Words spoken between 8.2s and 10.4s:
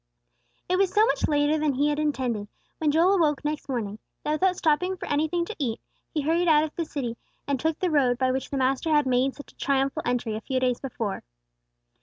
which the Master had made such a triumphal entry